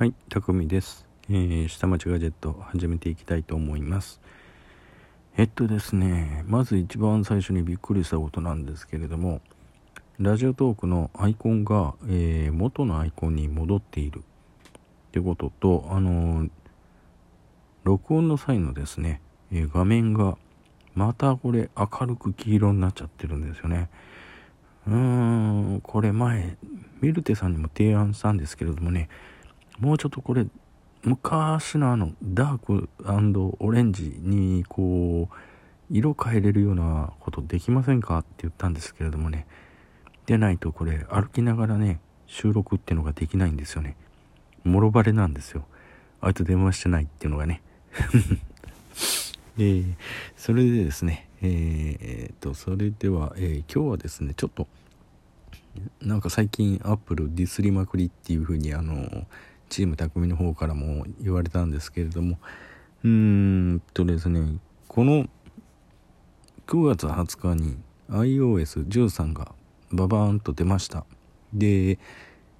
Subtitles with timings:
[0.00, 1.06] はい、たくみです。
[1.28, 4.18] えー、下町ガジェット始めていきたいと思います。
[5.36, 9.42] えっとですね、まず一番最初にびっくりしたことなんですけれども、
[10.18, 14.22] ラジオトークのアイコンが、えー、元のアイコンに戻っているっ
[15.12, 16.50] てことと、あのー、
[17.84, 19.20] 録音の際のですね、
[19.52, 20.38] え画面が
[20.94, 23.90] またこれ明るく黄色になっちゃってるんですよね。
[24.86, 26.56] うーん、これ前、
[27.02, 29.10] ミルテさんにも提案したんですけれどもね、
[29.80, 30.46] もうちょっとこれ、
[31.02, 32.88] 昔のあの、ダーク
[33.58, 35.34] オレンジにこう、
[35.90, 39.46] 色変えれるようなことできませんかって言ったんですけれどもね、
[40.26, 43.96] でないとこれ歩きながらね、収録っていうのができないんですよね。
[44.62, 45.64] もろバレなんですよ。
[46.20, 47.62] あいつ電話してないっていうのがね。
[49.58, 49.94] えー、
[50.36, 54.68] それでですね、えー、っと、それでは、えー、今日はですね、ちょっと、
[56.00, 59.26] なんか最近アップルディスりまくりっていう風にあの、
[59.70, 62.38] チーム匠の方からも言われたんですけれども、
[63.02, 65.26] うーんとですね、この
[66.66, 67.78] 9月20日に
[68.10, 69.54] iOS13 が
[69.90, 71.06] ババーンと出ました。
[71.54, 71.98] で、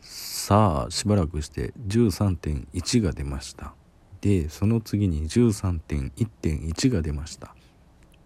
[0.00, 3.74] さあ、しばらくして13.1が出ました。
[4.22, 7.54] でその次に13.1.1が出ました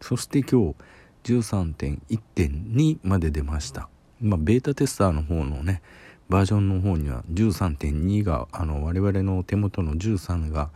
[0.00, 0.74] そして今
[1.24, 3.88] 日13.1.2まで出ました
[4.20, 5.82] まあベータテスターの方のね
[6.28, 10.70] バージョンの方には13.2があの我々の手元の13が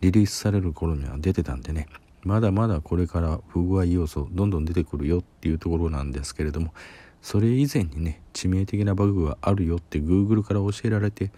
[0.00, 1.88] リリースされる頃には出てたんでね。
[2.22, 6.72] まだまだこれから不具合要素どんどん出てくるよっていうところなんですけれども
[7.20, 11.32] それ以前にね致命的なバグがあるよって Google から教えられて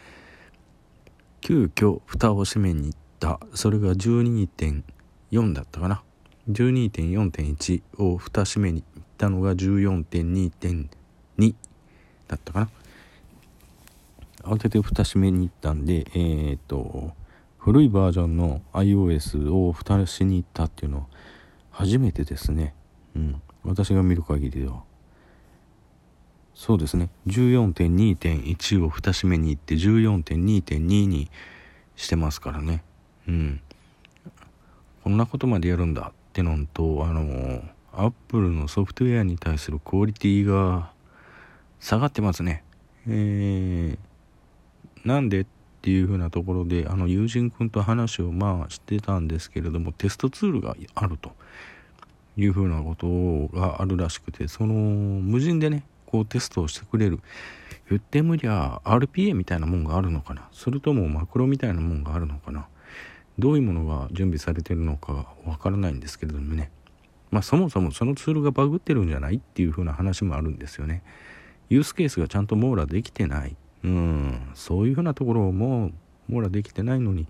[1.40, 3.38] 急遽蓋を閉めに行った。
[3.54, 6.02] それが12.4だったかな。
[6.50, 11.54] 12.4.1を蓋閉めに行ったのが14.2.2
[12.28, 12.68] だったかな。
[14.44, 17.12] 慌てて蓋閉めに行ったんでえー、っと
[17.58, 21.06] 古いバージョンの iOS を蓋しに行ったっていうのは
[21.70, 22.74] 初めてですね。
[23.16, 23.42] うん。
[23.64, 24.82] 私が見る限りでは。
[26.54, 27.08] そうですね。
[27.26, 31.30] 14.2.1を蓋閉めに行って14.2.2に
[31.96, 32.84] してますからね。
[33.26, 33.60] うん、
[35.02, 40.92] こんなことまでやるんだってのとあのアップルのソフトウェアに対するクオリティが
[41.80, 42.62] 下がってますね。
[43.08, 43.98] えー、
[45.04, 45.46] なんでっ
[45.82, 51.32] ていうふうなところであの友人君と話をまあしてたんですけれどもテストツールがあると。
[52.36, 57.20] いうふうなことがあるらしくてその無人でねこうテストをしてくれる。
[57.90, 60.48] 言ってみりゃ RPA みたいなもんがあるのかな。
[60.52, 62.66] それともマクロみたいなもんがあるのかな。
[63.38, 66.70] どういうものが準備されてるのかわからないんですけれどもね。
[67.30, 71.02] まあそもそもそのツールがバグってるんじゃないっていう風な話もあるんですよね。
[71.68, 73.56] ユースケースがちゃんと網羅できてない。
[73.84, 75.90] うんそういう風なところも
[76.28, 77.26] 網羅できてないのに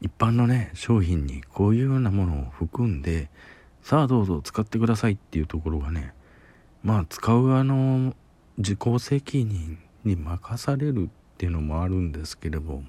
[0.00, 3.28] 一般のね商品にこういうようなものを含んで
[3.82, 6.14] さあどうぞ使ってくださいっていうところがね
[6.82, 8.14] まあ使う側の
[8.56, 12.84] 自己責任に任されるっていうのもあるんですけれども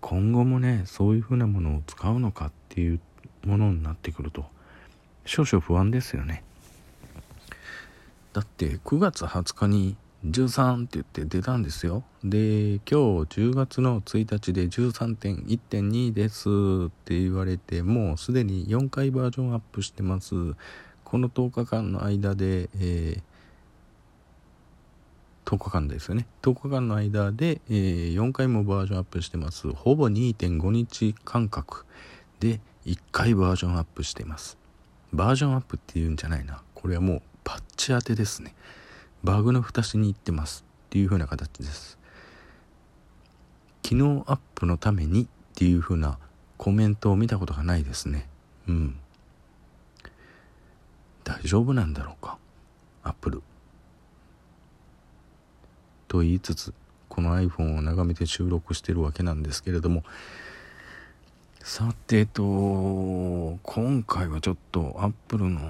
[0.00, 3.00] 今後もねそういうふうなものを使うのかっていう
[3.44, 4.46] ものになってくると
[5.26, 6.42] 少々不安ですよね。
[8.32, 9.96] だって9月20日に
[10.26, 12.02] 13って言って出たんですよ。
[12.24, 16.48] で今日10月の1日で13.1.2です
[16.88, 20.34] って言われてもうすでに4回バージョンアップしてます。
[21.04, 23.22] この10日間の間で、えー
[25.48, 26.26] 10日間ですよね。
[26.42, 29.72] 10日間の間で、えー、4回もバージョンアップしてます。
[29.72, 31.86] ほぼ2.5日間隔。
[32.38, 34.58] で1回バージョンアップしています。
[35.10, 36.60] バージョンアップっていうんじゃないな。
[36.74, 38.54] これはもうパッチ当てですね。
[39.24, 41.98] バグの蓋しに行ってますっていう風な形です。
[43.82, 46.18] 機能アップのためにっていう風な
[46.56, 48.28] コメントを見たことがないですね。
[48.68, 48.98] うん。
[51.24, 52.38] 大丈夫なんだろうか？
[53.02, 53.42] アップル。
[56.06, 56.72] と言いつつ
[57.08, 60.04] この iPhone を眺めて収録してるわけなんですけれども。
[61.60, 62.42] さてと
[63.62, 65.60] 今回はちょっと Apple の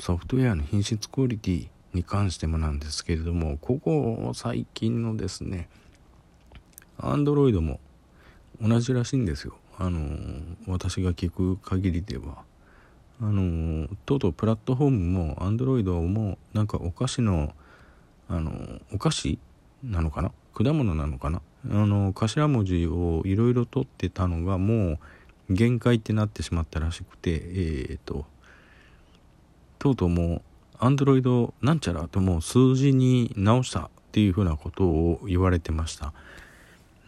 [0.00, 5.68] ソフトウェアの品質クオリティに関してもなんですけれどもここ最近のですね
[6.98, 7.80] Android も
[8.60, 9.54] 同じらしいんですよ。
[9.78, 10.00] あの
[10.66, 12.42] 私が聞く限りでは。
[13.20, 17.52] あのとうとうプラットフォームも Android もなんかお菓子の
[18.28, 18.52] あの
[18.92, 19.38] お菓子
[19.82, 20.30] なのかな？
[20.54, 21.40] 果物なのかな？
[21.64, 24.98] あの頭文字をいろいろ取ってたのがも
[25.48, 28.24] う限界ってなってしまったらしくてえっ、ー、と
[29.80, 30.42] とうとうもう
[30.80, 36.12] アンドロイドなんちゃらともう数字に直したっていうふうなことを言われてました。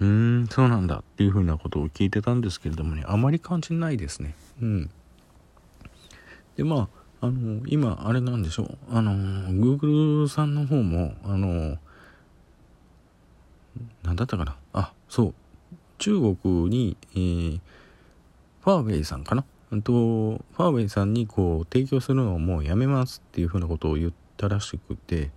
[0.01, 0.07] うー
[0.45, 3.05] んそうなんだっていうふうなことを聞いてたんですけれどもね。
[3.07, 4.35] あまり感じないですね。
[4.61, 4.91] うん。
[6.57, 6.89] でま
[7.21, 8.79] ああの今あれなんでしょう。
[8.91, 9.13] あの
[9.53, 11.77] Google さんの方もあの
[14.03, 14.57] 何だったかな。
[14.73, 15.35] あそう。
[15.99, 17.61] 中国に、えー、
[18.63, 19.45] ファーウェイさんかな。
[19.79, 25.31] とファーウェイさんにこう提供するのをもうやめますっていうふうなことを言ったらしくて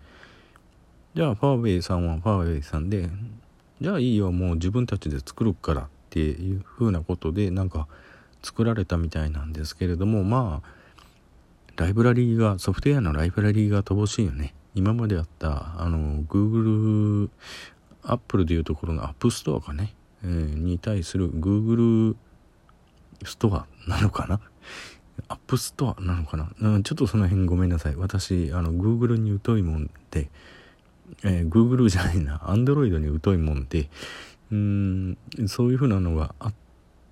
[1.14, 3.10] じゃあファーウェイさんはファーウェイさんで
[3.80, 7.88] じゃあいいよもう自分たちで作るからっていうふうなことでなんか
[8.42, 10.74] 作られたみたいなんですけれどもまあ
[11.76, 14.54] ライブラリーがソフトウェアのライブラリーが乏しいよね。
[14.76, 17.30] 今まであったあの Google
[18.04, 19.94] アップルでいうところの App Store かね、
[20.24, 22.16] えー、に対する Google
[23.24, 24.40] Store なのかな？
[25.28, 27.96] App Store なのかな、うん、ちょっとその辺ごめんなさい。
[27.96, 30.30] 私あの Google に疎いもんで、
[31.24, 32.38] えー、Google じゃないな。
[32.40, 33.90] Android に疎いもんで
[34.52, 35.18] うん
[35.48, 36.52] そういうふうなのがあ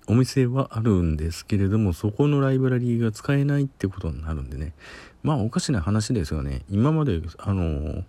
[0.08, 4.72] お店はあるんですけれどもそこのライブラリーが使えないってことになるんでね。
[5.22, 6.62] まあおかしな話ですよね。
[6.68, 8.02] 今まであの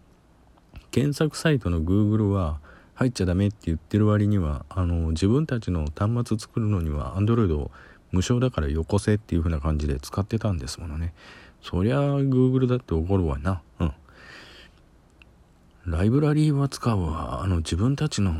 [0.89, 2.59] 検索サイトの Google は
[2.95, 7.71] 入っちゃダメって言ってる割にはあの自分たちの端末作るのには Android を
[8.11, 11.13] 無償だからよこせっていう風な感じで使ってたんですものね。
[11.61, 13.61] そりゃ Google だって怒るわな。
[13.79, 13.93] うん。
[15.85, 17.43] ライブラリーは使うわ。
[17.43, 18.33] あの自分たちの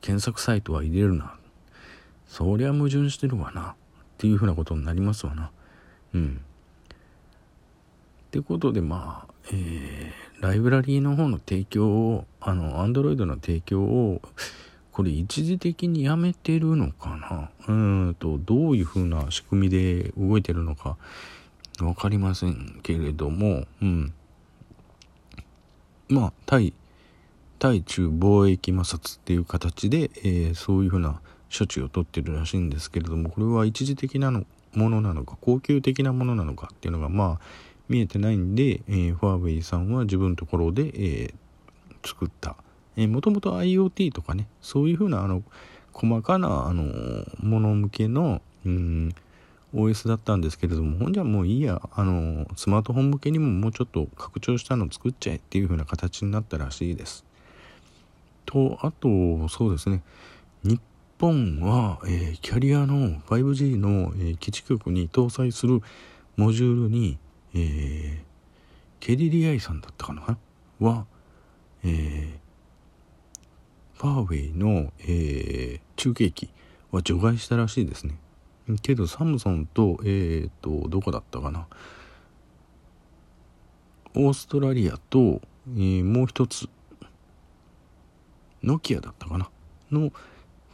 [0.00, 1.34] 検索サイトは入れるな。
[2.26, 3.70] そりゃ矛盾してるわな。
[3.70, 3.74] っ
[4.18, 5.50] ていう風なことになりますわな。
[6.12, 6.40] うん。
[8.26, 14.22] ってことでまあえー、ライブラリーの方の提供をあの Android の提供を
[14.92, 17.50] これ一時的にやめてるのかな？
[17.68, 17.72] う
[18.10, 20.96] んとどういう風な仕組みで動いてるのか
[21.78, 23.66] 分かりませんけれども。
[23.80, 24.12] うん。
[26.08, 26.72] まあ対
[27.58, 31.20] 対中貿易摩擦っていう形で、えー、そういうふうな
[31.56, 34.44] 処置を取ってるらしいんですけれどもこれは一時的なの
[34.74, 37.44] ものなのか高級的なものなのかっていうのがまあ
[37.88, 42.56] 見えてないんで、えー、ファーウェイさんは自分のところで、えー、作った、
[42.96, 45.42] えー、もともと IoT とかねそういうふうなあの
[45.92, 46.84] 細かなあの
[47.40, 49.14] もの向けの、うん、
[49.74, 51.80] OS だったんですけれどもほんじゃもういいや。
[51.92, 57.24] あのスマートフォン向けにももうちょっと拡張したの作っちゃえっていう風な形になったらしいです。
[58.46, 60.02] とあとそうですね。
[60.62, 60.80] 日
[61.18, 65.82] 本は、えー、キャリアの 5G の、えー、基地局に搭載する
[66.36, 67.18] モジュールに、
[67.54, 68.20] えー、
[69.00, 70.38] KDDI さんだったかな？
[70.80, 71.06] は、
[71.84, 72.30] えー、
[73.94, 76.50] ファーウェイの、えー、中継機
[76.90, 78.18] は除外したらしいですね。
[78.82, 81.66] けどサムソンと、えっ、と、どこだったかな？
[84.14, 86.68] オーストラリアと、えー、もう一つ、
[88.62, 89.48] ノキアだったかな？
[89.90, 90.12] の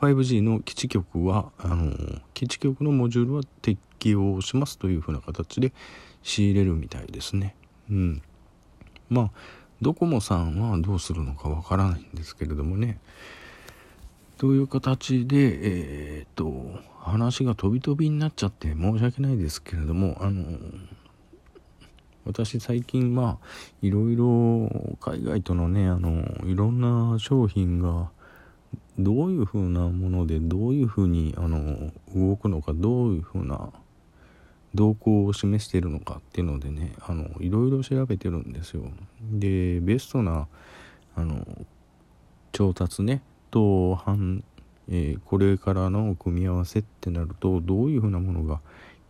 [0.01, 3.79] 5G の基地局は、あの基地局のモジュールは適
[4.11, 5.73] 用しますというふうな形で
[6.25, 7.55] 仕入れるみたいですね。
[7.89, 8.23] うん。
[9.09, 9.31] まあ、
[9.81, 12.99] ドコモさんはどうするのかわからないんですけれどもね。
[14.39, 20.59] という形で、えー、っと、話が飛び飛びになっちゃって申し訳ないですけれども、あの、
[22.25, 23.47] 私最近まあ、
[23.83, 28.11] いろいろ海外とのね、あの、いろんな商品が、
[28.99, 33.73] どういうふうなものでどういうふうにあの動くのかどういうふうな
[34.75, 38.85] 動向を示しているのかっていうのでねあのいろいろ調べてるんですよ。
[39.33, 40.49] でベストな
[41.15, 41.47] あの
[42.53, 44.43] 調達ねと反、
[44.89, 48.61] えー、これからの組み合わせってなるとどういうふうなものが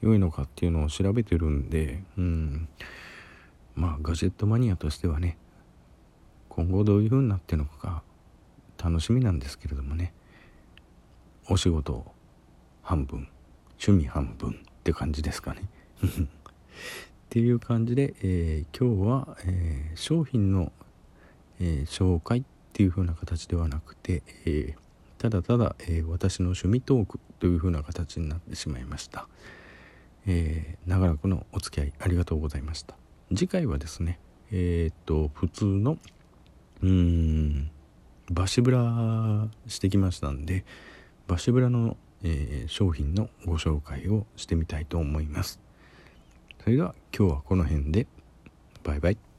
[0.02, 2.68] 良いのかっていうのを調べてるんで、うん、
[3.74, 5.38] まあガジェットマニアとしてはね
[6.50, 8.02] 今後どういうふうになってるのか
[8.82, 10.12] 楽しみなんですけれどもね
[11.48, 12.04] お仕事
[12.82, 13.28] 半分
[13.78, 15.62] 趣味半分って感じですかね。
[16.04, 16.06] っ
[17.30, 20.72] ていう感じで、えー、今日は、えー、商品の、
[21.58, 24.74] えー、紹介っていう風な形ではなくて、え
[25.16, 29.26] ただただ、え私の趣味トークという風な形になってしまいました、
[30.26, 32.94] え長らくのお付き合いありがとうございました。
[33.30, 34.18] 次回はですね
[34.50, 35.96] えっと普通の
[36.82, 37.70] うーん
[38.30, 40.64] バシブラしてきましたんで
[41.26, 45.60] バシブラの、えー、商品のご紹介をしてみたいと思います。
[46.62, 48.06] それでは今日はこの辺で。
[48.82, 49.33] バイバイ。